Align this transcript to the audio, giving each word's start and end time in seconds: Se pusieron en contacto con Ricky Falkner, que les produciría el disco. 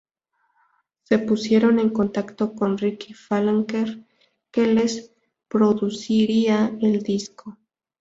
Se 1.03 1.19
pusieron 1.19 1.77
en 1.77 1.91
contacto 1.91 2.55
con 2.55 2.79
Ricky 2.79 3.13
Falkner, 3.13 4.03
que 4.49 4.65
les 4.65 5.13
produciría 5.47 6.75
el 6.81 7.03
disco. 7.03 7.59